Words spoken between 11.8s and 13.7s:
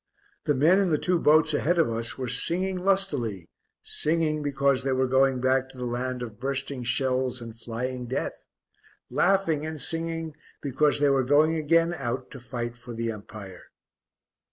out to fight for the Empire.